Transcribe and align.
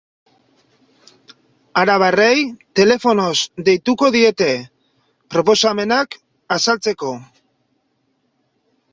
Arabarrei 1.81 2.37
telefonoz 2.79 3.35
deituko 3.67 4.09
diete, 4.15 4.47
proposamenak 5.35 6.17
azaltzeko. 6.57 7.13